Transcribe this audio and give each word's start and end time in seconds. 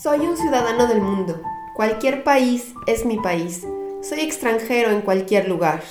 Soy 0.00 0.20
un 0.20 0.36
ciudadano 0.36 0.86
del 0.86 1.00
mundo. 1.00 1.42
Cualquier 1.74 2.22
país 2.22 2.72
es 2.86 3.04
mi 3.04 3.16
país. 3.16 3.66
Soy 4.00 4.20
extranjero 4.20 4.92
en 4.92 5.00
cualquier 5.00 5.48
lugar. 5.48 5.82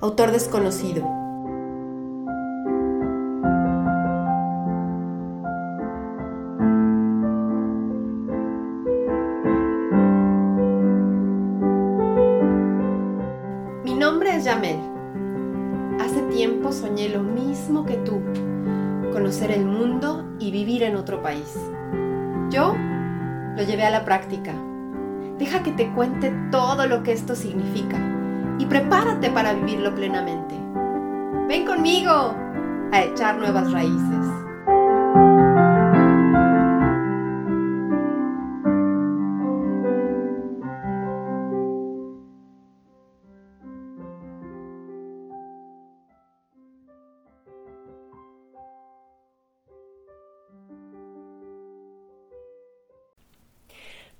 Autor 0.00 0.32
desconocido. 0.32 1.04
Mi 13.84 13.94
nombre 13.94 14.34
es 14.34 14.42
Yamel. 14.42 14.80
Hace 16.00 16.22
tiempo 16.22 16.72
soñé 16.72 17.08
lo 17.08 17.22
mismo 17.22 17.86
que 17.86 17.98
tú, 17.98 18.20
conocer 19.12 19.52
el 19.52 19.64
mundo 19.64 20.24
y 20.40 20.50
vivir 20.50 20.82
en 20.82 20.96
otro 20.96 21.22
país. 21.22 21.56
Yo 22.50 22.74
lo 23.56 23.62
llevé 23.62 23.84
a 23.84 23.90
la 23.90 24.04
práctica. 24.04 24.52
Deja 25.38 25.62
que 25.62 25.72
te 25.72 25.90
cuente 25.92 26.32
todo 26.50 26.86
lo 26.86 27.02
que 27.02 27.12
esto 27.12 27.34
significa 27.34 27.98
y 28.58 28.66
prepárate 28.66 29.30
para 29.30 29.54
vivirlo 29.54 29.94
plenamente. 29.94 30.54
Ven 31.48 31.66
conmigo 31.66 32.34
a 32.92 33.02
echar 33.02 33.36
nuevas 33.38 33.72
raíces. 33.72 34.31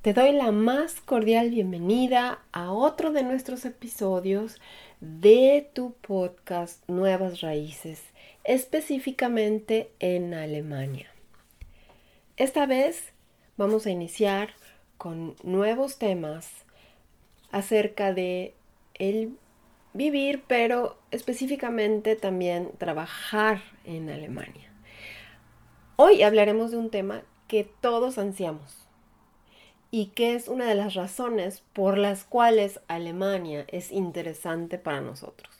Te 0.02 0.14
doy 0.14 0.32
la 0.32 0.50
más 0.50 1.00
cordial 1.00 1.50
bienvenida 1.50 2.40
a 2.50 2.72
otro 2.72 3.12
de 3.12 3.22
nuestros 3.22 3.64
episodios 3.64 4.60
de 5.00 5.70
tu 5.74 5.92
podcast 5.92 6.82
Nuevas 6.88 7.40
Raíces, 7.40 8.02
específicamente 8.42 9.92
en 10.00 10.34
Alemania. 10.34 11.08
Esta 12.36 12.66
vez 12.66 13.12
vamos 13.56 13.86
a 13.86 13.90
iniciar 13.90 14.54
con 14.98 15.36
nuevos 15.44 16.00
temas 16.00 16.50
acerca 17.52 18.12
de 18.12 18.54
el 18.94 19.36
vivir, 19.92 20.42
pero 20.48 20.98
específicamente 21.12 22.16
también 22.16 22.72
trabajar 22.76 23.62
en 23.84 24.10
Alemania. 24.10 24.68
Hoy 25.94 26.24
hablaremos 26.24 26.72
de 26.72 26.78
un 26.78 26.90
tema 26.90 27.22
que 27.46 27.62
todos 27.80 28.18
ansiamos 28.18 28.82
y 29.94 30.06
que 30.06 30.34
es 30.34 30.48
una 30.48 30.66
de 30.66 30.74
las 30.74 30.94
razones 30.94 31.62
por 31.74 31.98
las 31.98 32.24
cuales 32.24 32.80
Alemania 32.88 33.66
es 33.68 33.92
interesante 33.92 34.78
para 34.78 35.02
nosotros. 35.02 35.52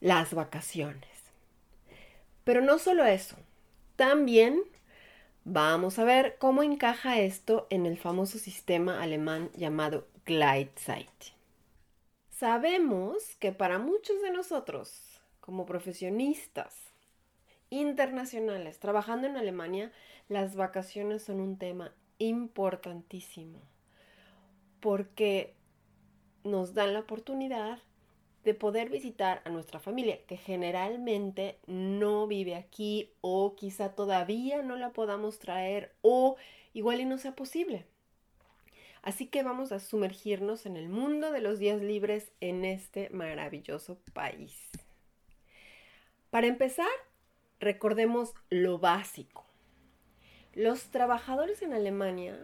Las 0.00 0.32
vacaciones. 0.32 1.10
Pero 2.44 2.60
no 2.60 2.78
solo 2.78 3.04
eso, 3.04 3.34
también 3.96 4.62
vamos 5.44 5.98
a 5.98 6.04
ver 6.04 6.36
cómo 6.38 6.62
encaja 6.62 7.18
esto 7.18 7.66
en 7.68 7.84
el 7.84 7.98
famoso 7.98 8.38
sistema 8.38 9.02
alemán 9.02 9.50
llamado 9.56 10.06
Gleitzeit. 10.24 11.34
Sabemos 12.30 13.34
que 13.40 13.50
para 13.50 13.80
muchos 13.80 14.22
de 14.22 14.30
nosotros, 14.30 15.20
como 15.40 15.66
profesionistas 15.66 16.76
internacionales 17.70 18.78
trabajando 18.78 19.26
en 19.26 19.36
Alemania, 19.36 19.90
las 20.28 20.54
vacaciones 20.54 21.24
son 21.24 21.40
un 21.40 21.58
tema 21.58 21.92
importantísimo 22.20 23.58
porque 24.78 25.54
nos 26.44 26.72
dan 26.74 26.94
la 26.94 27.00
oportunidad 27.00 27.78
de 28.44 28.54
poder 28.54 28.88
visitar 28.88 29.42
a 29.44 29.50
nuestra 29.50 29.80
familia, 29.80 30.24
que 30.26 30.36
generalmente 30.36 31.58
no 31.66 32.26
vive 32.26 32.54
aquí 32.54 33.10
o 33.20 33.54
quizá 33.54 33.94
todavía 33.94 34.62
no 34.62 34.76
la 34.76 34.92
podamos 34.92 35.38
traer 35.38 35.92
o 36.00 36.36
igual 36.72 37.00
y 37.00 37.04
no 37.04 37.18
sea 37.18 37.34
posible. 37.34 37.84
Así 39.02 39.26
que 39.26 39.42
vamos 39.42 39.72
a 39.72 39.80
sumergirnos 39.80 40.66
en 40.66 40.76
el 40.76 40.88
mundo 40.88 41.32
de 41.32 41.40
los 41.40 41.58
días 41.58 41.80
libres 41.80 42.32
en 42.40 42.64
este 42.64 43.10
maravilloso 43.10 43.98
país. 44.12 44.70
Para 46.30 46.46
empezar, 46.46 46.88
recordemos 47.60 48.34
lo 48.50 48.78
básico. 48.78 49.49
Los 50.54 50.90
trabajadores 50.90 51.62
en 51.62 51.72
Alemania 51.72 52.38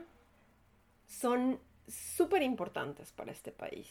son 1.06 1.60
súper 1.88 2.42
importantes 2.42 3.12
para 3.12 3.32
este 3.32 3.52
país. 3.52 3.88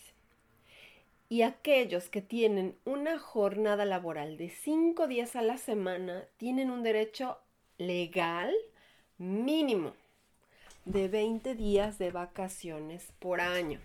Y 1.27 1.41
aquellos 1.41 2.09
que 2.09 2.21
tienen 2.21 2.77
una 2.85 3.17
jornada 3.19 3.85
laboral 3.85 4.37
de 4.37 4.49
cinco 4.49 5.07
días 5.07 5.35
a 5.35 5.41
la 5.41 5.57
semana 5.57 6.25
tienen 6.37 6.69
un 6.69 6.83
derecho 6.83 7.39
legal 7.77 8.53
mínimo 9.17 9.93
de 10.85 11.07
20 11.07 11.55
días 11.55 11.97
de 11.97 12.11
vacaciones 12.11 13.11
por 13.19 13.41
año. 13.41 13.79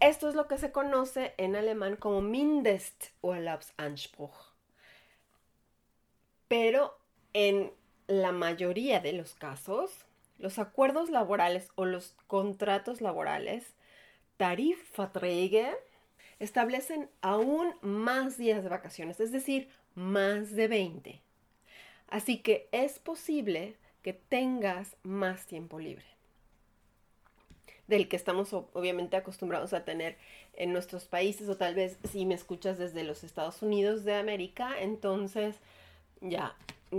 Esto 0.00 0.28
es 0.28 0.34
lo 0.34 0.48
que 0.48 0.58
se 0.58 0.72
conoce 0.72 1.34
en 1.36 1.54
alemán 1.54 1.94
como 1.96 2.22
Mindesturlaubsanspruch. 2.22 4.32
Pero 6.48 6.98
en 7.32 7.72
la 8.06 8.32
mayoría 8.32 9.00
de 9.00 9.12
los 9.12 9.34
casos, 9.34 9.90
los 10.38 10.58
acuerdos 10.58 11.10
laborales 11.10 11.68
o 11.74 11.84
los 11.84 12.14
contratos 12.26 13.00
laborales, 13.00 13.74
Tarifverträge, 14.36 15.72
establecen 16.38 17.08
aún 17.20 17.74
más 17.82 18.36
días 18.36 18.62
de 18.62 18.68
vacaciones, 18.68 19.20
es 19.20 19.32
decir, 19.32 19.68
más 19.94 20.54
de 20.54 20.68
20. 20.68 21.22
Así 22.08 22.38
que 22.38 22.68
es 22.72 22.98
posible 22.98 23.76
que 24.02 24.12
tengas 24.12 24.96
más 25.02 25.46
tiempo 25.46 25.78
libre 25.78 26.04
del 27.86 28.08
que 28.08 28.16
estamos 28.16 28.52
obviamente 28.52 29.16
acostumbrados 29.16 29.72
a 29.72 29.84
tener 29.84 30.16
en 30.54 30.72
nuestros 30.72 31.04
países 31.04 31.48
o 31.48 31.56
tal 31.56 31.74
vez 31.74 31.98
si 32.10 32.24
me 32.24 32.34
escuchas 32.34 32.78
desde 32.78 33.04
los 33.04 33.24
Estados 33.24 33.62
Unidos 33.62 34.04
de 34.04 34.14
América, 34.14 34.80
entonces 34.80 35.56
ya 36.20 36.56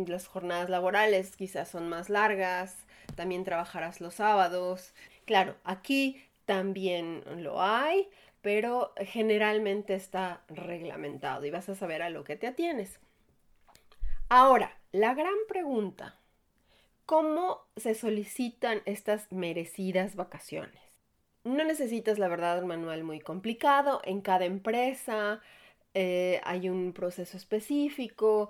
las 0.07 0.27
jornadas 0.27 0.69
laborales 0.69 1.35
quizás 1.35 1.69
son 1.69 1.87
más 1.87 2.09
largas, 2.09 2.85
también 3.15 3.43
trabajarás 3.43 4.01
los 4.01 4.15
sábados. 4.15 4.93
Claro, 5.25 5.55
aquí 5.63 6.21
también 6.45 7.23
lo 7.43 7.61
hay, 7.61 8.09
pero 8.41 8.93
generalmente 8.97 9.95
está 9.95 10.41
reglamentado 10.47 11.45
y 11.45 11.51
vas 11.51 11.69
a 11.69 11.75
saber 11.75 12.01
a 12.01 12.09
lo 12.09 12.23
que 12.23 12.35
te 12.35 12.47
atienes. 12.47 12.99
Ahora, 14.29 14.77
la 14.91 15.13
gran 15.13 15.35
pregunta, 15.47 16.19
¿cómo 17.05 17.61
se 17.75 17.95
solicitan 17.95 18.81
estas 18.85 19.31
merecidas 19.31 20.15
vacaciones? 20.15 20.81
No 21.43 21.63
necesitas, 21.63 22.17
la 22.17 22.27
verdad, 22.27 22.61
un 22.61 22.67
manual 22.67 23.03
muy 23.03 23.19
complicado. 23.19 24.01
En 24.03 24.21
cada 24.21 24.45
empresa 24.45 25.41
eh, 25.93 26.41
hay 26.43 26.69
un 26.69 26.91
proceso 26.91 27.37
específico, 27.37 28.49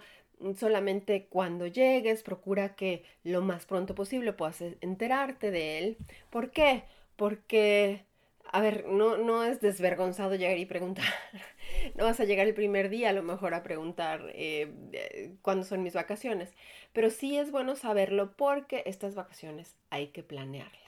solamente 0.57 1.27
cuando 1.29 1.67
llegues, 1.67 2.23
procura 2.23 2.75
que 2.75 3.03
lo 3.23 3.41
más 3.41 3.65
pronto 3.65 3.95
posible 3.95 4.33
puedas 4.33 4.61
e-, 4.61 4.77
enterarte 4.81 5.51
de 5.51 5.79
él. 5.79 5.97
¿Por 6.29 6.51
qué? 6.51 6.83
Porque, 7.15 8.05
a 8.51 8.61
ver, 8.61 8.85
no, 8.87 9.17
no 9.17 9.43
es 9.43 9.61
desvergonzado 9.61 10.35
llegar 10.35 10.57
y 10.57 10.65
preguntar. 10.65 11.05
no 11.95 12.05
vas 12.05 12.19
a 12.19 12.25
llegar 12.25 12.47
el 12.47 12.53
primer 12.53 12.89
día 12.89 13.09
a 13.09 13.13
lo 13.13 13.23
mejor 13.23 13.53
a 13.53 13.63
preguntar 13.63 14.31
eh, 14.33 15.33
cuándo 15.41 15.63
son 15.63 15.83
mis 15.83 15.93
vacaciones. 15.93 16.53
Pero 16.93 17.09
sí 17.09 17.37
es 17.37 17.51
bueno 17.51 17.75
saberlo 17.75 18.35
porque 18.35 18.83
estas 18.85 19.15
vacaciones 19.15 19.75
hay 19.89 20.07
que 20.07 20.23
planearlas. 20.23 20.81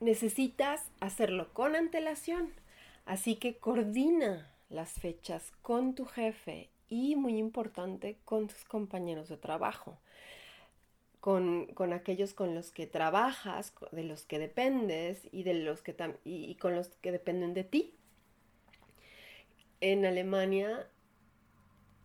Necesitas 0.00 0.84
hacerlo 1.00 1.52
con 1.52 1.74
antelación. 1.74 2.52
Así 3.04 3.36
que 3.36 3.56
coordina 3.56 4.52
las 4.68 4.92
fechas 4.92 5.52
con 5.62 5.94
tu 5.94 6.04
jefe 6.04 6.68
y 6.88 7.16
muy 7.16 7.38
importante 7.38 8.18
con 8.24 8.48
tus 8.48 8.64
compañeros 8.64 9.28
de 9.28 9.36
trabajo, 9.36 9.98
con, 11.20 11.68
aquellos 11.92 12.34
con 12.34 12.54
los 12.54 12.70
que 12.70 12.86
trabajas, 12.86 13.74
de 13.92 14.04
los 14.04 14.24
que 14.24 14.38
dependes 14.38 15.28
y, 15.32 15.42
de 15.42 15.54
los 15.54 15.82
que 15.82 15.94
y, 16.24 16.54
con 16.56 16.74
los 16.74 16.88
que 16.88 17.12
dependen 17.12 17.54
de 17.54 17.64
ti. 17.64 17.94
En 19.80 20.04
Alemania, 20.04 20.88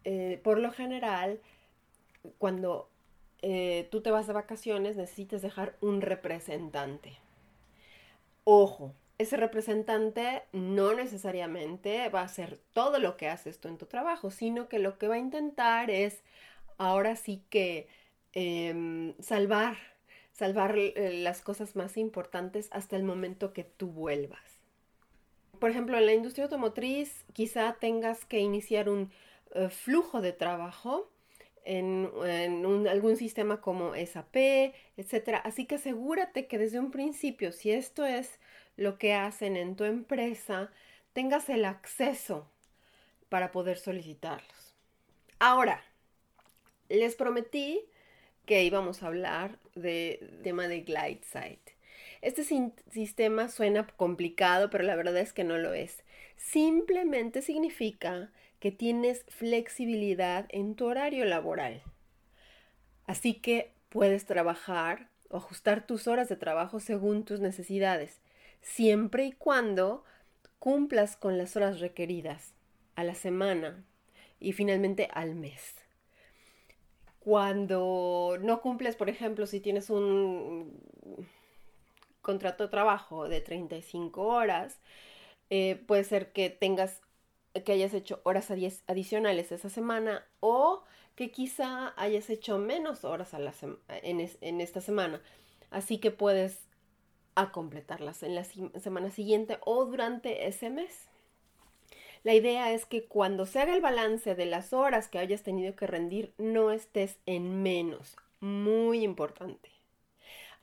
eh, 0.03 0.39
por 0.43 0.59
lo 0.59 0.71
general, 0.71 1.39
cuando 2.37 2.89
eh, 3.41 3.87
tú 3.91 4.01
te 4.01 4.11
vas 4.11 4.27
de 4.27 4.33
vacaciones 4.33 4.95
necesitas 4.95 5.41
dejar 5.41 5.75
un 5.81 6.01
representante. 6.01 7.17
Ojo, 8.45 8.93
ese 9.17 9.37
representante 9.37 10.43
no 10.51 10.93
necesariamente 10.93 12.09
va 12.09 12.21
a 12.21 12.25
hacer 12.25 12.59
todo 12.73 12.99
lo 12.99 13.15
que 13.17 13.29
haces 13.29 13.59
tú 13.59 13.67
en 13.67 13.77
tu 13.77 13.85
trabajo, 13.85 14.31
sino 14.31 14.67
que 14.67 14.79
lo 14.79 14.97
que 14.97 15.07
va 15.07 15.15
a 15.15 15.19
intentar 15.19 15.89
es 15.91 16.23
ahora 16.77 17.15
sí 17.15 17.43
que 17.49 17.87
em, 18.33 19.13
salvar 19.19 19.77
salvar 20.33 20.77
eh, 20.77 21.21
las 21.21 21.41
cosas 21.41 21.75
más 21.75 21.95
importantes 21.95 22.67
hasta 22.71 22.95
el 22.95 23.03
momento 23.03 23.53
que 23.53 23.63
tú 23.63 23.87
vuelvas. 23.87 24.41
Por 25.59 25.69
ejemplo, 25.69 25.97
en 25.97 26.05
la 26.05 26.13
industria 26.13 26.45
automotriz 26.45 27.23
quizá 27.33 27.77
tengas 27.79 28.25
que 28.25 28.39
iniciar 28.39 28.89
un 28.89 29.11
eh, 29.53 29.69
flujo 29.69 30.21
de 30.21 30.33
trabajo 30.33 31.09
en, 31.65 32.87
algún 32.87 33.17
sistema 33.17 33.61
como 33.61 33.93
SAP, 33.95 34.35
etc. 34.97 35.41
Así 35.43 35.65
que 35.65 35.75
asegúrate 35.75 36.47
que 36.47 36.57
desde 36.57 36.79
un 36.79 36.91
principio, 36.91 37.51
si 37.51 37.71
esto 37.71 38.05
es 38.05 38.39
lo 38.75 38.97
que 38.97 39.13
hacen 39.13 39.57
en 39.57 39.75
tu 39.75 39.83
empresa, 39.83 40.71
tengas 41.13 41.49
el 41.49 41.65
acceso 41.65 42.49
para 43.29 43.51
poder 43.51 43.77
solicitarlos. 43.77 44.75
Ahora, 45.39 45.83
les 46.89 47.15
prometí 47.15 47.81
que 48.45 48.63
íbamos 48.63 49.03
a 49.03 49.07
hablar 49.07 49.59
del 49.75 50.41
tema 50.43 50.67
de 50.67 50.81
Glide 50.81 51.21
Site. 51.23 51.73
Este 52.21 52.43
sistema 52.89 53.49
suena 53.49 53.85
complicado, 53.85 54.69
pero 54.69 54.83
la 54.83 54.95
verdad 54.95 55.17
es 55.17 55.33
que 55.33 55.43
no 55.43 55.57
lo 55.57 55.73
es. 55.73 56.03
Simplemente 56.37 57.41
significa 57.41 58.31
que 58.63 58.71
tienes 58.71 59.25
flexibilidad 59.27 60.45
en 60.47 60.75
tu 60.75 60.85
horario 60.85 61.25
laboral. 61.25 61.83
Así 63.05 63.33
que 63.33 63.73
puedes 63.89 64.25
trabajar 64.25 65.09
o 65.27 65.35
ajustar 65.35 65.85
tus 65.85 66.07
horas 66.07 66.29
de 66.29 66.37
trabajo 66.37 66.79
según 66.79 67.25
tus 67.25 67.41
necesidades, 67.41 68.21
siempre 68.61 69.25
y 69.25 69.33
cuando 69.33 70.05
cumplas 70.59 71.17
con 71.17 71.37
las 71.37 71.57
horas 71.57 71.81
requeridas 71.81 72.53
a 72.95 73.03
la 73.03 73.15
semana 73.15 73.83
y 74.39 74.53
finalmente 74.53 75.09
al 75.11 75.35
mes. 75.35 75.75
Cuando 77.19 78.37
no 78.39 78.61
cumples, 78.61 78.95
por 78.95 79.09
ejemplo, 79.09 79.45
si 79.45 79.59
tienes 79.59 79.89
un 79.89 80.79
contrato 82.21 82.63
de 82.63 82.69
trabajo 82.69 83.27
de 83.27 83.41
35 83.41 84.21
horas, 84.21 84.79
eh, 85.49 85.83
puede 85.85 86.05
ser 86.05 86.31
que 86.31 86.49
tengas, 86.49 87.01
que 87.61 87.71
hayas 87.71 87.93
hecho 87.93 88.19
horas 88.23 88.49
adicionales 88.87 89.51
esa 89.51 89.69
semana 89.69 90.25
o 90.39 90.83
que 91.15 91.31
quizá 91.31 91.93
hayas 91.97 92.29
hecho 92.29 92.57
menos 92.57 93.03
horas 93.05 93.31
en, 93.33 94.61
esta 94.61 94.81
semana. 94.81 95.21
Así 95.69 95.99
que 95.99 96.11
puedes 96.11 96.59
a 97.35 97.51
completarlas 97.51 98.23
en 98.23 98.35
la 98.35 98.43
semana 98.43 99.09
siguiente 99.11 99.59
o 99.65 99.85
durante 99.85 100.47
ese 100.47 100.69
mes. 100.69 101.07
La 102.23 102.33
idea 102.33 102.71
es 102.71 102.85
que 102.85 103.05
cuando 103.05 103.45
se 103.45 103.59
haga 103.59 103.75
el 103.75 103.81
balance 103.81 104.33
de 104.33 104.45
las 104.45 104.71
horas 104.71 105.07
que 105.07 105.19
hayas 105.19 105.43
tenido 105.43 105.75
que 105.75 105.87
rendir, 105.87 106.33
no 106.37 106.71
estés 106.71 107.17
en 107.25 107.61
menos. 107.61 108.15
Muy 108.39 109.03
importante. 109.03 109.69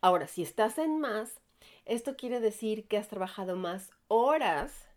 Ahora, 0.00 0.26
si 0.26 0.42
estás 0.42 0.78
en 0.78 0.98
más, 0.98 1.40
esto 1.84 2.16
quiere 2.16 2.40
decir 2.40 2.86
que 2.88 2.96
has 2.96 3.08
trabajado 3.08 3.56
más 3.56 3.90
horas 4.08 4.89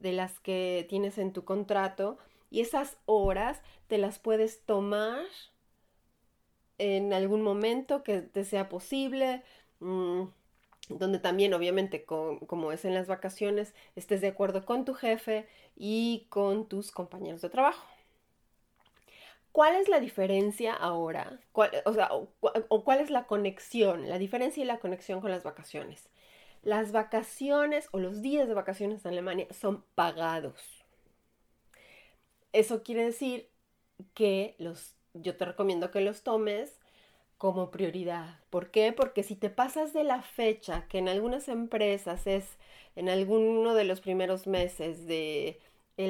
de 0.00 0.12
las 0.12 0.40
que 0.40 0.86
tienes 0.88 1.18
en 1.18 1.32
tu 1.32 1.44
contrato 1.44 2.18
y 2.50 2.60
esas 2.60 2.96
horas 3.06 3.62
te 3.86 3.98
las 3.98 4.18
puedes 4.18 4.64
tomar 4.64 5.24
en 6.78 7.12
algún 7.12 7.42
momento 7.42 8.02
que 8.02 8.22
te 8.22 8.44
sea 8.44 8.68
posible. 8.68 9.42
Mm, 9.80 10.24
donde 10.88 11.20
también 11.20 11.54
obviamente 11.54 12.04
como 12.04 12.72
es 12.72 12.84
en 12.84 12.94
las 12.94 13.06
vacaciones, 13.06 13.74
estés 13.94 14.20
de 14.20 14.28
acuerdo 14.28 14.64
con 14.64 14.84
tu 14.84 14.94
jefe 14.94 15.46
y 15.76 16.26
con 16.30 16.66
tus 16.66 16.90
compañeros 16.90 17.40
de 17.42 17.50
trabajo. 17.50 17.86
¿Cuál 19.52 19.76
es 19.76 19.88
la 19.88 20.00
diferencia 20.00 20.74
ahora? 20.74 21.40
o 21.84 21.92
sea, 21.92 22.10
o 22.12 22.84
cuál 22.84 23.00
es 23.00 23.10
la 23.10 23.26
conexión, 23.26 24.08
la 24.08 24.18
diferencia 24.18 24.62
y 24.62 24.66
la 24.66 24.78
conexión 24.78 25.20
con 25.20 25.30
las 25.30 25.42
vacaciones? 25.42 26.08
Las 26.62 26.92
vacaciones 26.92 27.88
o 27.92 27.98
los 27.98 28.22
días 28.22 28.46
de 28.48 28.54
vacaciones 28.54 29.04
en 29.04 29.12
Alemania 29.12 29.46
son 29.50 29.84
pagados. 29.94 30.84
Eso 32.52 32.82
quiere 32.82 33.04
decir 33.04 33.48
que 34.14 34.56
los, 34.58 34.96
yo 35.14 35.36
te 35.36 35.44
recomiendo 35.44 35.90
que 35.90 36.00
los 36.00 36.22
tomes 36.22 36.80
como 37.38 37.70
prioridad. 37.70 38.40
¿Por 38.50 38.70
qué? 38.70 38.92
Porque 38.92 39.22
si 39.22 39.36
te 39.36 39.48
pasas 39.48 39.92
de 39.94 40.04
la 40.04 40.20
fecha, 40.20 40.86
que 40.88 40.98
en 40.98 41.08
algunas 41.08 41.48
empresas 41.48 42.26
es 42.26 42.58
en 42.96 43.08
alguno 43.08 43.74
de 43.74 43.84
los 43.84 44.00
primeros 44.00 44.46
meses 44.46 45.06
de 45.06 45.58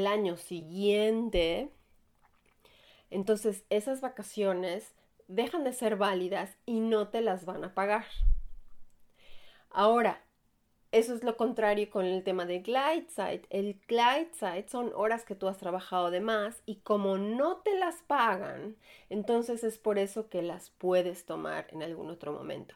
año 0.07 0.37
siguiente, 0.37 1.71
entonces 3.11 3.65
esas 3.71 4.01
vacaciones 4.01 4.95
dejan 5.29 5.65
de 5.65 5.73
ser 5.73 5.97
válidas 5.97 6.57
y 6.67 6.81
no 6.81 7.09
te 7.09 7.21
las 7.21 7.45
van 7.45 7.65
a 7.65 7.75
pagar. 7.75 8.07
Ahora, 9.71 10.21
eso 10.93 11.15
es 11.15 11.23
lo 11.23 11.37
contrario 11.37 11.89
con 11.89 12.05
el 12.05 12.25
tema 12.25 12.47
de 12.47 12.61
glide 12.61 13.07
site. 13.09 13.47
El 13.51 13.79
glide 13.87 14.31
site 14.33 14.69
son 14.69 14.93
horas 14.95 15.25
que 15.25 15.37
tú 15.37 15.47
has 15.47 15.59
trabajado 15.59 16.11
de 16.11 16.21
más 16.21 16.63
y 16.67 16.77
como 16.77 17.17
no 17.17 17.59
te 17.59 17.79
las 17.79 18.03
pagan, 18.03 18.77
entonces 19.09 19.63
es 19.63 19.79
por 19.79 19.99
eso 19.99 20.29
que 20.29 20.43
las 20.43 20.71
puedes 20.71 21.25
tomar 21.27 21.67
en 21.71 21.83
algún 21.83 22.11
otro 22.11 22.33
momento. 22.33 22.75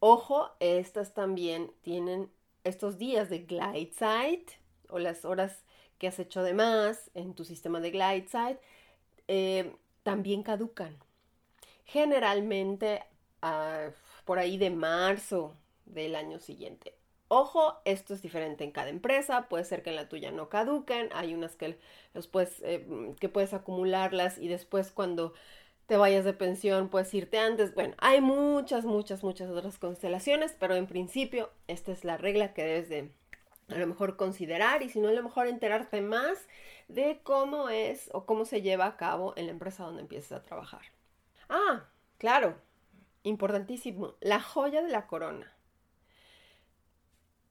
Ojo, 0.00 0.50
estas 0.60 1.14
también 1.14 1.72
tienen 1.82 2.30
estos 2.64 2.98
días 2.98 3.30
de 3.30 3.40
glide 3.40 3.92
site 3.92 4.60
o 4.90 4.98
las 4.98 5.24
horas 5.24 5.64
que 5.98 6.08
has 6.08 6.18
hecho 6.18 6.42
de 6.42 6.54
más 6.54 7.10
en 7.14 7.34
tu 7.34 7.44
sistema 7.44 7.80
de 7.80 7.90
glide 7.90 8.28
site 8.28 8.60
eh, 9.28 9.74
también 10.02 10.42
caducan. 10.42 10.96
Generalmente 11.84 13.02
ah, 13.40 13.88
por 14.24 14.38
ahí 14.38 14.58
de 14.58 14.70
marzo 14.70 15.54
del 15.92 16.16
año 16.16 16.38
siguiente. 16.38 16.94
Ojo, 17.28 17.78
esto 17.84 18.14
es 18.14 18.22
diferente 18.22 18.64
en 18.64 18.70
cada 18.70 18.88
empresa, 18.88 19.48
puede 19.48 19.64
ser 19.64 19.82
que 19.82 19.90
en 19.90 19.96
la 19.96 20.08
tuya 20.08 20.30
no 20.30 20.48
caduquen, 20.48 21.10
hay 21.12 21.34
unas 21.34 21.56
que, 21.56 21.78
los 22.14 22.26
puedes, 22.26 22.62
eh, 22.62 22.86
que 23.20 23.28
puedes 23.28 23.52
acumularlas 23.52 24.38
y 24.38 24.48
después 24.48 24.92
cuando 24.92 25.34
te 25.86 25.98
vayas 25.98 26.24
de 26.24 26.32
pensión 26.32 26.88
puedes 26.88 27.12
irte 27.12 27.38
antes. 27.38 27.74
Bueno, 27.74 27.94
hay 27.98 28.22
muchas, 28.22 28.86
muchas, 28.86 29.22
muchas 29.24 29.50
otras 29.50 29.78
constelaciones, 29.78 30.56
pero 30.58 30.74
en 30.74 30.86
principio 30.86 31.50
esta 31.66 31.92
es 31.92 32.04
la 32.04 32.16
regla 32.16 32.54
que 32.54 32.64
debes 32.64 32.88
de 32.88 33.10
a 33.68 33.78
lo 33.78 33.86
mejor 33.86 34.16
considerar 34.16 34.82
y 34.82 34.88
si 34.88 34.98
no 34.98 35.08
a 35.08 35.12
lo 35.12 35.22
mejor 35.22 35.46
enterarte 35.46 36.00
más 36.00 36.38
de 36.88 37.20
cómo 37.22 37.68
es 37.68 38.08
o 38.14 38.24
cómo 38.24 38.46
se 38.46 38.62
lleva 38.62 38.86
a 38.86 38.96
cabo 38.96 39.34
en 39.36 39.46
la 39.46 39.52
empresa 39.52 39.84
donde 39.84 40.02
empieces 40.02 40.32
a 40.32 40.42
trabajar. 40.42 40.82
Ah, 41.50 41.84
claro, 42.16 42.56
importantísimo, 43.22 44.14
la 44.20 44.40
joya 44.40 44.82
de 44.82 44.88
la 44.88 45.06
corona 45.06 45.57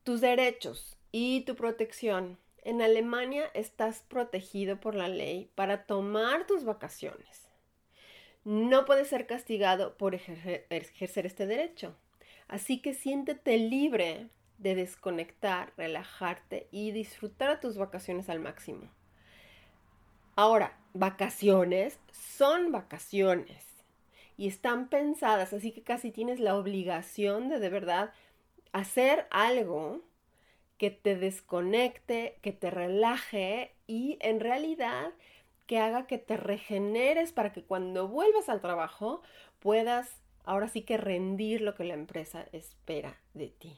tus 0.08 0.22
derechos 0.22 0.96
y 1.12 1.42
tu 1.42 1.54
protección. 1.54 2.38
En 2.62 2.80
Alemania 2.80 3.50
estás 3.52 4.00
protegido 4.08 4.80
por 4.80 4.94
la 4.94 5.06
ley 5.06 5.50
para 5.54 5.84
tomar 5.84 6.46
tus 6.46 6.64
vacaciones. 6.64 7.46
No 8.42 8.86
puedes 8.86 9.08
ser 9.08 9.26
castigado 9.26 9.98
por 9.98 10.14
ejercer, 10.14 11.26
este 11.26 11.46
derecho. 11.46 11.94
Así 12.46 12.80
que 12.80 12.94
siéntete 12.94 13.58
libre 13.58 14.30
de 14.56 14.76
desconectar, 14.76 15.74
relajarte 15.76 16.68
y 16.70 16.90
disfrutar 16.92 17.60
tus 17.60 17.76
vacaciones 17.76 18.30
al 18.30 18.40
máximo. 18.40 18.90
Ahora, 20.36 20.78
vacaciones 20.94 21.98
son 22.12 22.72
vacaciones 22.72 23.62
y 24.38 24.48
están 24.48 24.88
pensadas, 24.88 25.52
así 25.52 25.70
que 25.70 25.82
casi 25.82 26.12
tienes 26.12 26.40
la 26.40 26.56
obligación 26.56 27.50
de 27.50 27.58
de 27.58 27.68
verdad 27.68 28.14
hacer 28.72 29.26
algo 29.30 30.02
que 30.78 30.90
te 30.90 31.16
desconecte, 31.16 32.38
que 32.40 32.52
te 32.52 32.70
relaje 32.70 33.74
y 33.86 34.16
en 34.20 34.40
realidad 34.40 35.12
que 35.66 35.78
haga 35.78 36.06
que 36.06 36.18
te 36.18 36.36
regeneres 36.36 37.32
para 37.32 37.52
que 37.52 37.64
cuando 37.64 38.08
vuelvas 38.08 38.48
al 38.48 38.60
trabajo 38.60 39.22
puedas 39.58 40.22
ahora 40.44 40.68
sí 40.68 40.82
que 40.82 40.96
rendir 40.96 41.60
lo 41.60 41.74
que 41.74 41.84
la 41.84 41.94
empresa 41.94 42.46
espera 42.52 43.18
de 43.34 43.48
ti. 43.48 43.76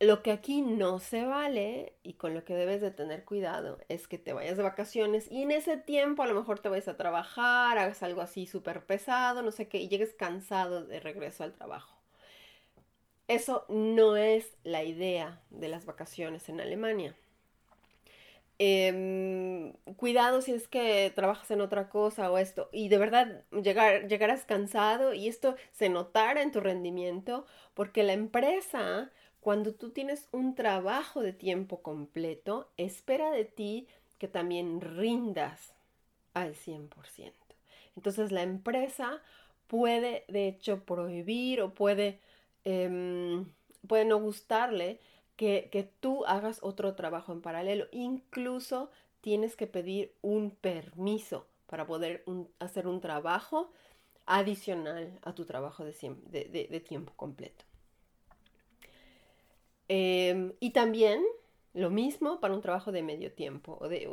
Lo 0.00 0.22
que 0.22 0.32
aquí 0.32 0.60
no 0.60 0.98
se 0.98 1.24
vale 1.24 1.94
y 2.02 2.14
con 2.14 2.34
lo 2.34 2.44
que 2.44 2.54
debes 2.54 2.82
de 2.82 2.90
tener 2.90 3.24
cuidado 3.24 3.78
es 3.88 4.06
que 4.08 4.18
te 4.18 4.34
vayas 4.34 4.58
de 4.58 4.62
vacaciones 4.62 5.30
y 5.30 5.42
en 5.42 5.52
ese 5.52 5.78
tiempo 5.78 6.22
a 6.22 6.26
lo 6.26 6.34
mejor 6.34 6.58
te 6.58 6.68
vayas 6.68 6.88
a 6.88 6.96
trabajar, 6.98 7.78
hagas 7.78 8.02
algo 8.02 8.20
así 8.20 8.46
súper 8.46 8.84
pesado, 8.84 9.40
no 9.40 9.52
sé 9.52 9.68
qué, 9.68 9.78
y 9.78 9.88
llegues 9.88 10.12
cansado 10.12 10.84
de 10.84 11.00
regreso 11.00 11.44
al 11.44 11.54
trabajo. 11.54 11.93
Eso 13.28 13.64
no 13.68 14.16
es 14.16 14.52
la 14.64 14.84
idea 14.84 15.40
de 15.50 15.68
las 15.68 15.86
vacaciones 15.86 16.48
en 16.48 16.60
Alemania. 16.60 17.14
Em, 18.58 19.72
cuidado 19.96 20.40
si 20.40 20.52
es 20.52 20.68
que 20.68 21.10
trabajas 21.14 21.50
en 21.50 21.60
otra 21.60 21.88
cosa 21.88 22.30
o 22.30 22.38
esto 22.38 22.68
y 22.72 22.88
de 22.88 22.98
verdad 22.98 23.42
llegar, 23.50 24.06
llegarás 24.06 24.44
cansado 24.44 25.12
y 25.12 25.26
esto 25.26 25.56
se 25.72 25.88
notará 25.88 26.40
en 26.40 26.52
tu 26.52 26.60
rendimiento 26.60 27.46
porque 27.74 28.04
la 28.04 28.12
empresa 28.12 29.10
cuando 29.40 29.74
tú 29.74 29.90
tienes 29.90 30.28
un 30.30 30.54
trabajo 30.54 31.20
de 31.20 31.32
tiempo 31.32 31.82
completo 31.82 32.70
espera 32.76 33.32
de 33.32 33.44
ti 33.44 33.88
que 34.18 34.28
también 34.28 34.80
rindas 34.80 35.74
al 36.32 36.54
100%. 36.54 37.32
Entonces 37.96 38.32
la 38.32 38.42
empresa 38.42 39.20
puede 39.66 40.24
de 40.28 40.48
hecho 40.48 40.84
prohibir 40.84 41.60
o 41.60 41.74
puede, 41.74 42.20
em, 42.64 43.46
puede 43.86 44.04
no 44.04 44.18
gustarle 44.18 45.00
que, 45.36 45.68
que 45.70 45.82
tú 45.84 46.24
hagas 46.26 46.58
otro 46.62 46.94
trabajo 46.94 47.32
en 47.32 47.42
paralelo. 47.42 47.86
Incluso 47.92 48.90
tienes 49.20 49.56
que 49.56 49.66
pedir 49.66 50.14
un 50.22 50.50
permiso 50.50 51.46
para 51.66 51.86
poder 51.86 52.24
hacer 52.58 52.86
un 52.86 53.00
trabajo 53.00 53.72
adicional 54.26 55.18
a 55.22 55.34
tu 55.34 55.44
trabajo 55.44 55.84
de, 55.84 56.84
tiempo 56.86 57.12
completo. 57.16 57.64
Em, 59.88 60.52
y 60.60 60.70
también 60.70 61.22
lo 61.74 61.90
mismo 61.90 62.40
para 62.40 62.54
un 62.54 62.62
trabajo 62.62 62.92
de 62.92 63.02
medio 63.02 63.32
tiempo 63.32 63.76
o 63.80 63.88
de, 63.88 64.08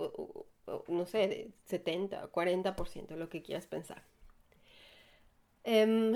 no 0.87 1.05
sé, 1.05 1.27
de 1.27 1.51
70, 1.65 2.31
40%, 2.31 3.15
lo 3.15 3.29
que 3.29 3.41
quieras 3.41 3.67
pensar. 3.67 4.03
Em, 5.63 6.15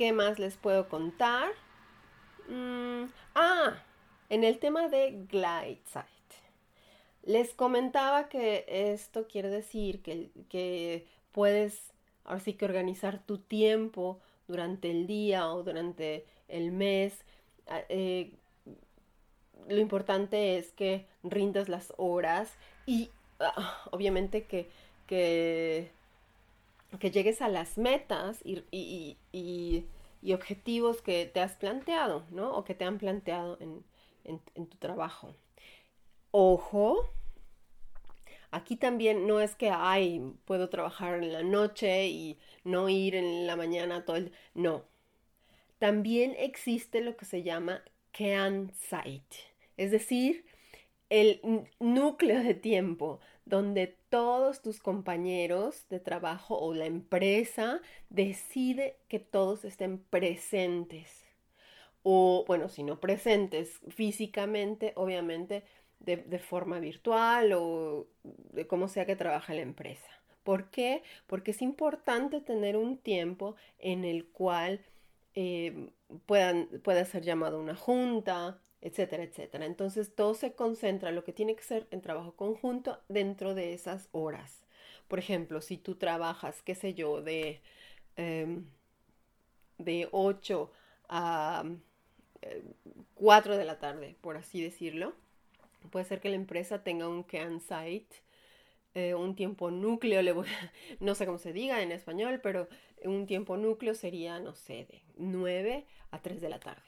¿Qué 0.00 0.14
más 0.14 0.38
les 0.38 0.56
puedo 0.56 0.88
contar? 0.88 1.50
Mm, 2.48 3.04
ah, 3.34 3.74
en 4.30 4.44
el 4.44 4.58
tema 4.58 4.88
de 4.88 5.26
Glide 5.28 5.82
les 7.22 7.52
comentaba 7.52 8.30
que 8.30 8.64
esto 8.66 9.28
quiere 9.28 9.50
decir 9.50 10.00
que, 10.00 10.30
que 10.48 11.06
puedes 11.32 11.92
ahora 12.24 12.42
que 12.42 12.64
organizar 12.64 13.18
tu 13.18 13.36
tiempo 13.36 14.18
durante 14.48 14.90
el 14.90 15.06
día 15.06 15.52
o 15.52 15.62
durante 15.64 16.24
el 16.48 16.72
mes. 16.72 17.22
Ah, 17.66 17.82
eh, 17.90 18.32
lo 19.68 19.80
importante 19.80 20.56
es 20.56 20.72
que 20.72 21.04
rindas 21.22 21.68
las 21.68 21.92
horas 21.98 22.56
y 22.86 23.10
ah, 23.38 23.86
obviamente 23.90 24.44
que, 24.44 24.70
que, 25.06 25.90
llegues 27.10 27.40
a 27.42 27.48
las 27.48 27.78
metas 27.78 28.38
y, 28.44 29.86
objetivos 30.32 31.02
que 31.02 31.26
te 31.26 31.40
has 31.40 31.56
planteado, 31.56 32.24
¿no? 32.30 32.52
O 32.52 32.64
que 32.64 32.74
te 32.74 32.84
han 32.84 32.98
planteado 32.98 33.58
en 33.60 34.66
tu 34.66 34.76
trabajo. 34.78 35.34
Ojo, 36.32 37.10
aquí 38.50 38.76
también 38.76 39.26
no 39.26 39.40
es 39.40 39.54
que, 39.56 39.70
ay, 39.70 40.22
puedo 40.44 40.68
trabajar 40.68 41.22
en 41.22 41.32
la 41.32 41.42
noche 41.42 42.08
y 42.08 42.38
no 42.64 42.88
ir 42.88 43.14
en 43.14 43.46
la 43.46 43.56
mañana 43.56 44.04
todo 44.04 44.16
el... 44.16 44.32
No. 44.54 44.84
También 45.78 46.34
existe 46.38 47.00
lo 47.00 47.16
que 47.16 47.24
se 47.24 47.42
llama 47.42 47.82
site, 48.12 49.36
es 49.76 49.90
decir, 49.90 50.44
el 51.08 51.40
núcleo 51.78 52.42
de 52.42 52.54
tiempo 52.54 53.20
donde 53.50 53.98
todos 54.08 54.62
tus 54.62 54.80
compañeros 54.80 55.86
de 55.90 55.98
trabajo 55.98 56.56
o 56.56 56.72
la 56.72 56.86
empresa 56.86 57.80
decide 58.08 58.96
que 59.08 59.18
todos 59.18 59.64
estén 59.64 59.98
presentes. 59.98 61.26
O, 62.04 62.44
bueno, 62.46 62.68
si 62.68 62.84
no 62.84 63.00
presentes 63.00 63.80
físicamente, 63.88 64.92
obviamente 64.94 65.64
de, 65.98 66.38
forma 66.38 66.78
virtual 66.78 67.52
o 67.52 68.06
de 68.22 68.66
cómo 68.68 68.86
sea 68.86 69.04
que 69.04 69.16
trabaja 69.16 69.52
la 69.52 69.62
empresa. 69.62 70.10
¿Por 70.44 70.70
qué? 70.70 71.02
Porque 71.26 71.50
es 71.50 71.60
importante 71.60 72.40
tener 72.40 72.76
un 72.76 72.98
tiempo 72.98 73.56
en 73.80 74.04
el 74.04 74.28
cual 74.28 74.80
eh, 75.34 75.90
puedan, 76.24 76.68
pueda 76.84 77.04
ser 77.04 77.22
llamado 77.24 77.60
una 77.60 77.74
junta, 77.74 78.60
etcétera, 78.82 79.22
etcétera. 79.24 79.66
Entonces 79.66 80.14
todo 80.14 80.34
se 80.34 80.54
concentra, 80.54 81.10
lo 81.12 81.24
que 81.24 81.32
tiene 81.32 81.56
que 81.56 81.62
ser 81.62 81.86
en 81.90 82.00
trabajo 82.02 82.34
conjunto 82.36 83.00
dentro 83.08 83.54
de 83.54 83.74
esas 83.74 84.08
horas. 84.12 84.62
Por 85.08 85.18
ejemplo, 85.18 85.60
si 85.60 85.76
tú 85.76 85.96
trabajas, 85.96 86.62
qué 86.62 86.74
sé 86.74 86.94
yo, 86.94 87.22
de, 87.22 87.60
em, 88.16 88.66
de 89.78 90.08
8 90.12 90.70
a 91.08 91.64
4 93.14 93.54
eh, 93.54 93.58
de 93.58 93.64
la 93.64 93.78
tarde, 93.78 94.16
por 94.20 94.36
así 94.36 94.62
decirlo, 94.62 95.14
Puede 95.90 96.04
ser 96.04 96.20
que 96.20 96.28
la 96.28 96.36
empresa 96.36 96.82
tenga 96.82 97.08
un 97.08 97.22
can 97.22 97.60
site, 97.60 98.22
eh, 98.94 99.14
un 99.14 99.34
tiempo 99.34 99.70
núcleo, 99.70 100.22
le 100.22 100.34
no 101.00 101.14
sé 101.14 101.26
cómo 101.26 101.38
se 101.38 101.52
diga 101.52 101.82
en 101.82 101.92
español, 101.92 102.40
pero 102.42 102.68
un 103.04 103.26
tiempo 103.26 103.56
núcleo 103.56 103.94
sería, 103.94 104.38
no 104.40 104.54
sé, 104.54 104.84
de 104.84 105.02
9 105.16 105.86
a 106.10 106.20
3 106.20 106.40
de 106.40 106.48
la 106.48 106.60
tarde. 106.60 106.82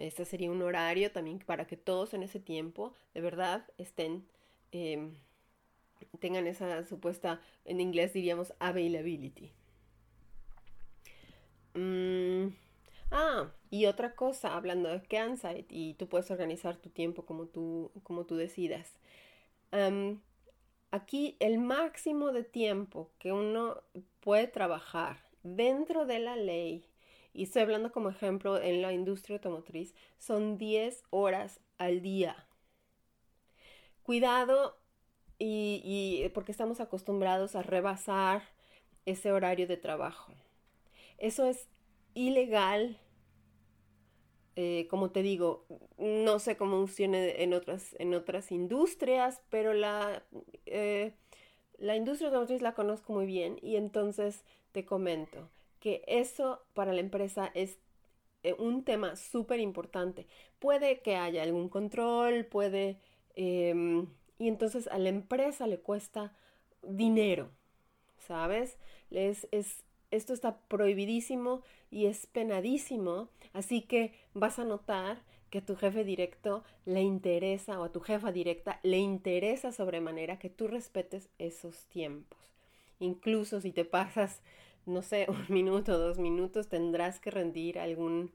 Este 0.00 0.24
sería 0.24 0.50
un 0.50 0.62
horario 0.62 1.12
también 1.12 1.38
para 1.40 1.66
que 1.66 1.76
todos 1.76 2.14
en 2.14 2.22
ese 2.22 2.40
tiempo 2.40 2.94
de 3.14 3.20
verdad 3.20 3.66
estén, 3.78 4.26
em, 4.72 5.14
tengan 6.20 6.46
esa 6.46 6.84
supuesta, 6.86 7.40
en 7.64 7.80
inglés 7.80 8.12
diríamos 8.12 8.52
availability. 8.58 9.52
Mm, 11.74 12.48
Ah, 13.12 13.50
y 13.70 13.86
otra 13.86 14.14
cosa, 14.14 14.54
hablando 14.54 14.88
de 14.88 15.02
Kansite, 15.02 15.66
y 15.70 15.94
tú 15.94 16.08
puedes 16.08 16.30
organizar 16.30 16.76
tu 16.76 16.90
tiempo 16.90 17.24
como 17.26 17.46
tú, 17.46 17.90
como 18.04 18.24
tú 18.24 18.36
decidas. 18.36 18.96
aquí 20.90 21.36
el 21.40 21.58
máximo 21.58 22.32
de 22.32 22.44
tiempo 22.44 23.10
que 23.18 23.32
uno 23.32 23.82
puede 24.20 24.46
trabajar 24.48 25.18
dentro 25.42 26.06
de 26.06 26.18
la 26.18 26.36
ley, 26.36 26.84
y 27.32 27.44
estoy 27.44 27.62
hablando 27.62 27.92
como 27.92 28.10
ejemplo 28.10 28.60
en 28.60 28.82
la 28.82 28.92
industria 28.92 29.36
automotriz, 29.36 29.94
son 30.18 30.58
10 30.58 31.02
horas 31.10 31.60
al 31.78 32.02
día. 32.02 32.46
Cuidado 34.02 34.76
y 35.38 36.28
porque 36.34 36.52
estamos 36.52 36.80
acostumbrados 36.80 37.56
a 37.56 37.62
rebasar 37.62 38.42
ese 39.06 39.32
horario 39.32 39.66
de 39.66 39.76
trabajo. 39.76 40.32
Eso 41.18 41.44
es 41.46 41.68
ilegal. 42.14 42.98
Eh, 44.56 44.88
como 44.90 45.10
te 45.10 45.22
digo, 45.22 45.64
no 45.98 46.38
sé 46.38 46.56
cómo 46.56 46.76
funciona 46.76 47.18
en 47.18 47.54
otras, 47.54 47.94
en 47.98 48.14
otras 48.14 48.50
industrias, 48.52 49.40
pero 49.48 49.72
la, 49.72 50.24
eh, 50.66 51.14
la 51.78 51.96
industria 51.96 52.28
automotriz 52.28 52.62
la 52.62 52.74
conozco 52.74 53.12
muy 53.12 53.26
bien 53.26 53.58
y 53.62 53.76
entonces 53.76 54.44
te 54.72 54.84
comento 54.84 55.48
que 55.80 56.04
eso 56.06 56.62
para 56.74 56.92
la 56.92 57.00
empresa 57.00 57.50
es 57.54 57.78
eh, 58.42 58.54
un 58.58 58.84
tema 58.84 59.16
súper 59.16 59.60
importante. 59.60 60.26
Puede 60.58 61.00
que 61.00 61.16
haya 61.16 61.42
algún 61.42 61.68
control, 61.68 62.46
puede... 62.46 62.98
Em, 63.36 64.06
y 64.38 64.48
entonces 64.48 64.88
a 64.88 64.98
la 64.98 65.10
empresa 65.10 65.66
le 65.66 65.80
cuesta 65.80 66.34
dinero, 66.82 67.50
¿sabes? 68.18 68.78
es, 69.10 69.46
esto 70.10 70.32
está 70.32 70.58
prohibidísimo 70.62 71.62
y 71.90 72.06
es 72.06 72.26
penadísimo, 72.26 73.28
así 73.52 73.82
que 73.82 74.12
vas 74.34 74.58
a 74.58 74.64
notar 74.64 75.22
que 75.50 75.58
a 75.58 75.66
tu 75.66 75.76
jefe 75.76 76.04
directo 76.04 76.64
le 76.86 77.02
interesa 77.02 77.78
o 77.80 77.84
a 77.84 77.92
tu 77.92 78.00
jefa 78.00 78.32
directa 78.32 78.80
le 78.82 78.98
interesa 78.98 79.72
sobremanera 79.72 80.38
que 80.38 80.48
tú 80.48 80.68
respetes 80.68 81.28
esos 81.38 81.86
tiempos. 81.86 82.38
Incluso 83.00 83.60
si 83.60 83.72
te 83.72 83.84
pasas, 83.84 84.40
no 84.86 85.02
sé, 85.02 85.26
un 85.28 85.46
minuto, 85.48 85.98
dos 85.98 86.18
minutos, 86.18 86.68
tendrás 86.68 87.20
que 87.20 87.30
rendir 87.30 87.78
algún 87.78 88.32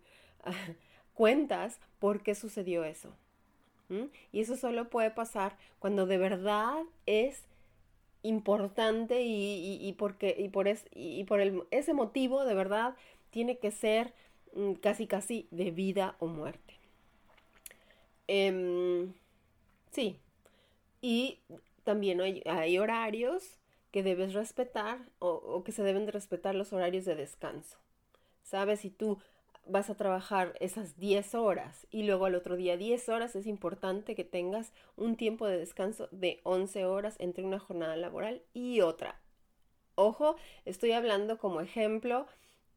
cuentas 1.13 1.79
por 1.99 2.21
qué 2.21 2.35
sucedió 2.35 2.83
eso. 2.83 3.13
Y 4.31 4.41
eso 4.41 4.55
solo 4.55 4.89
puede 4.89 5.11
pasar 5.11 5.57
cuando 5.79 6.07
de 6.07 6.17
verdad 6.17 6.75
es 7.05 7.43
importante 8.23 9.21
y, 9.21 9.93
porque, 9.99 10.35
y 10.37 10.49
por, 10.49 10.67
y 10.95 11.23
por 11.25 11.39
ese 11.69 11.93
motivo 11.93 12.45
de 12.45 12.55
verdad 12.55 12.95
tiene 13.29 13.59
que 13.59 13.69
ser 13.69 14.13
mm, 14.55 14.73
casi 14.73 15.05
casi 15.05 15.47
de 15.51 15.69
vida 15.69 16.15
o 16.19 16.25
muerte. 16.25 16.73
Em, 18.27 19.13
sí, 19.91 20.17
y 21.01 21.39
también 21.83 22.19
hay, 22.21 22.77
horarios 22.79 23.59
que 23.95 24.03
debes 24.03 24.33
respetar 24.33 24.99
o, 25.19 25.63
que 25.63 25.71
se 25.71 25.81
deben 25.81 26.05
de 26.05 26.11
respetar 26.11 26.53
los 26.53 26.73
horarios 26.73 27.05
de 27.05 27.15
descanso. 27.15 27.77
¿Sabes? 28.43 28.81
Si 28.81 28.89
tú 28.89 29.19
vas 29.67 29.89
a 29.89 29.95
trabajar 29.95 30.53
esas 30.59 30.99
10 30.99 31.33
horas 31.35 31.87
y 31.91 32.03
luego 32.03 32.25
al 32.25 32.35
otro 32.35 32.57
día 32.57 32.75
10 32.75 33.07
horas, 33.07 33.37
es 33.37 33.47
importante 33.47 34.13
que 34.13 34.25
tengas 34.25 34.73
un 34.97 35.15
tiempo 35.15 35.47
de 35.47 35.57
descanso 35.57 36.09
de 36.11 36.41
11 36.43 36.83
horas 36.83 37.15
entre 37.19 37.45
una 37.45 37.57
jornada 37.57 37.95
laboral 37.95 38.41
y 38.53 38.81
otra. 38.81 39.21
Ojo, 39.95 40.35
estoy 40.65 40.91
hablando 40.91 41.37
como 41.37 41.61
ejemplo 41.61 42.27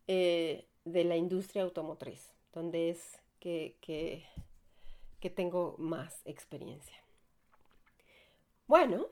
eh, 0.06 0.68
de 0.84 1.02
la 1.02 1.16
industria 1.16 1.64
automotriz, 1.64 2.32
donde 2.52 2.90
es 2.90 3.18
que, 3.40 3.74
que, 3.80 4.24
que 5.18 5.30
tengo 5.30 5.74
más 5.78 6.22
experiencia. 6.26 6.96
Bueno, 8.68 9.08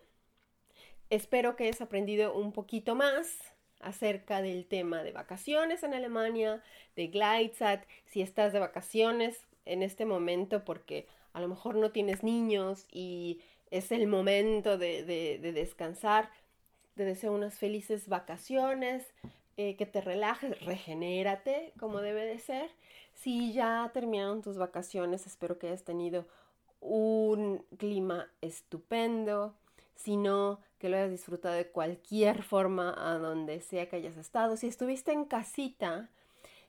espero 1.11 1.57
que 1.57 1.65
hayas 1.65 1.81
aprendido 1.81 2.35
un 2.35 2.53
poquito 2.53 2.95
más 2.95 3.39
acerca 3.81 4.43
del 4.43 4.67
tema 4.67 5.03
de 5.03 5.13
vacaciones 5.13 5.83
en 5.83 5.95
Alemania, 5.95 6.63
de 6.97 7.09
GlideSat, 7.09 7.85
si 8.07 8.23
estás 8.23 8.53
de 8.53 8.59
vacaciones 8.59 9.47
en 9.65 9.83
este 9.83 10.07
momento 10.07 10.65
porque 10.65 11.07
a 11.33 11.41
lo 11.41 11.49
mejor 11.49 11.75
no 11.75 11.91
tienes 11.91 12.23
niños 12.23 12.87
y 12.91 13.41
es 13.71 13.93
el 13.93 14.07
momento 14.07 14.79
de, 14.79 15.05
descansar. 15.53 16.31
te 16.95 17.05
deseo 17.05 17.33
unas 17.33 17.59
felices 17.59 18.09
vacaciones, 18.09 19.05
eh, 19.59 19.77
que 19.77 19.87
te 19.87 20.01
relajes, 20.01 20.59
regenérate 20.65 21.73
como 21.79 22.01
debe 22.01 22.25
de 22.25 22.39
ser. 22.39 22.71
Si 23.15 23.53
ya 23.53 23.91
terminaron 23.93 24.43
tus 24.43 24.57
vacaciones, 24.57 25.27
espero 25.27 25.59
que 25.59 25.69
hayas 25.69 25.85
tenido 25.85 26.27
un 26.81 27.65
clima 27.79 28.31
estupendo. 28.41 29.55
Si 29.97 30.17
no, 30.17 30.61
que 30.79 30.89
lo 30.89 30.97
hayas 30.97 31.11
disfrutado 31.11 31.55
de 31.55 31.69
cualquier 31.69 32.43
forma 32.43 32.95
a 32.97 33.19
donde 33.19 33.61
sea 33.61 33.89
que 33.89 33.97
hayas 33.97 34.17
estado. 34.17 34.57
Si 34.57 34.67
estuviste 34.67 35.13
en 35.13 35.25
casita, 35.25 36.11